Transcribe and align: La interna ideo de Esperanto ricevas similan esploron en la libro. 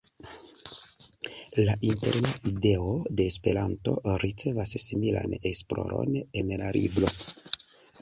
La 1.67 1.75
interna 1.89 2.31
ideo 2.53 2.97
de 3.21 3.29
Esperanto 3.35 3.95
ricevas 4.27 4.75
similan 4.89 5.39
esploron 5.55 6.21
en 6.43 6.55
la 6.65 6.77
libro. 6.83 7.17